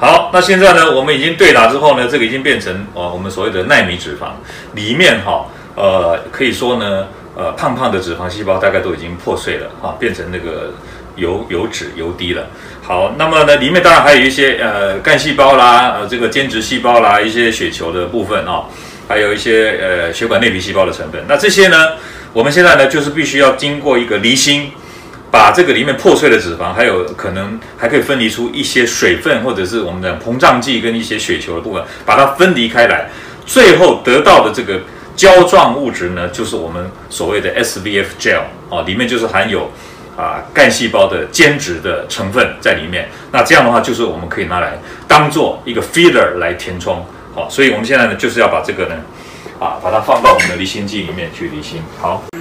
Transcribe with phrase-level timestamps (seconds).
[0.00, 4.30] 好，那现在呢，我们已经对打之后呢，这个已经变成哦，我们所谓的纳米脂肪
[4.74, 5.44] 里面哈，
[5.76, 7.06] 呃，可以说呢，
[7.36, 10.72] 呃，胖胖的脂肪细胞大概都已经破碎了啊，变成那个
[11.16, 12.46] 油油脂油滴了。
[12.82, 18.64] 好，那么呢，里面当然还有一些呃干细胞啦，呃这个间质细胞啦，一些血球的部分啊，
[19.06, 21.22] 还有一些呃血管内皮细胞的成分。
[21.28, 21.76] 那这些呢，
[22.32, 24.72] 我们现在呢，就是必须要经过一个离心。
[25.30, 33.08] 把这个里面破碎的脂肪，还有可能还可以分离出一些水分，或者是我们的膨胀剂跟一些血球的部分，把它分离开来，
[33.46, 34.80] 最后得到的这个
[35.14, 39.70] 胶状物质呢，就是我们所谓的 SVF gel 啊，里面就是含有
[40.16, 43.08] 啊干细胞的间质的成分在里面。
[43.30, 47.06] 那这样的话，就是我们可以拿来当做一个 filler 来填充。
[47.32, 48.96] 好，所以我们现在呢，就是要把这个呢，
[49.60, 51.80] 啊，把它放到我们的离心机里面去离心。
[52.00, 52.39] 好。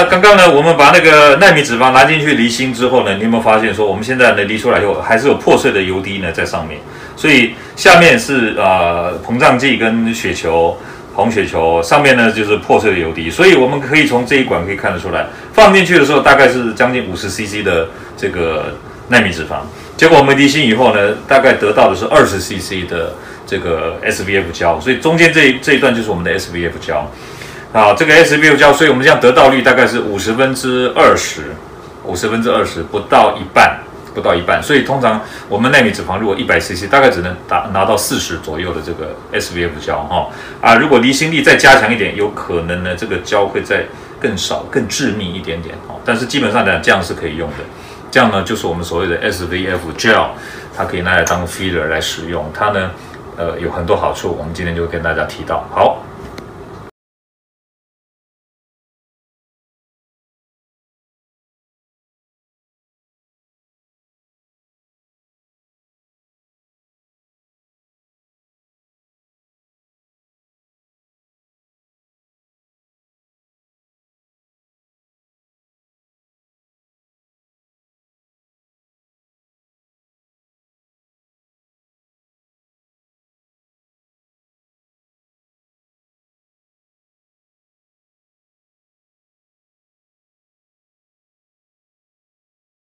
[0.00, 6.80] 那刚刚呢，我们把那个纳米脂肪拿进去离心之后呢，你有没有发现说，我们现在呢离出来以后，还是有破碎的油滴呢在上面，
[7.16, 10.74] 所以下面是呃膨胀剂跟雪球，
[11.14, 19.58] 红雪球，上面呢就是破碎的油滴，所以我们可以从这一管可以看得出来，放进去的时候大概是将近五十 CC 的这个纳米脂肪，
[19.98, 23.12] 结果我们离心以后呢，大概得到的是二十 CC 的
[23.46, 27.06] 这个 SVF 胶，所以中间这这一段就是我们的 SVF 胶。
[27.72, 31.54] 好，这个 SVF 胶，所以我们这样得到率大概是五十分之二十，
[32.02, 33.78] 五十分之二十不到一半，
[34.12, 34.60] 不到一半。
[34.60, 40.28] 所以通常我们奈米脂肪如果一百 CC，大概只能达拿到四十左右的这个 SVF 胶哈
[40.60, 40.74] 啊。
[40.74, 43.84] 如果离心力再加强一点，有可能呢这个胶会再
[44.20, 45.94] 更少、更致密一点点哦。
[46.04, 47.58] 但是基本上来讲，这样是可以用的。
[48.10, 50.30] 这样呢就是我们所谓的 SVF gel，
[50.76, 52.50] 它可以拿来当 filler 来使用。
[52.52, 52.90] 它呢
[53.36, 55.64] 呃有很多好处，我们今天就跟大家提到。
[55.72, 56.04] 好。